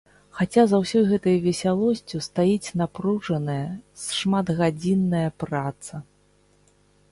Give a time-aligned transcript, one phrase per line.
[0.37, 3.67] Хаця за ўсёй гэтай весялосцю стаіць напружаная,
[4.17, 6.03] шматгадзінная праца.